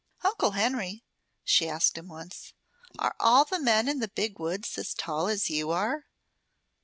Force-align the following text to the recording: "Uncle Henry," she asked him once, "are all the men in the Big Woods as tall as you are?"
"Uncle 0.23 0.53
Henry," 0.53 1.03
she 1.43 1.69
asked 1.69 1.95
him 1.95 2.07
once, 2.07 2.55
"are 2.97 3.15
all 3.19 3.45
the 3.45 3.59
men 3.59 3.87
in 3.87 3.99
the 3.99 4.07
Big 4.07 4.39
Woods 4.39 4.75
as 4.79 4.95
tall 4.95 5.27
as 5.27 5.47
you 5.47 5.69
are?" 5.69 6.05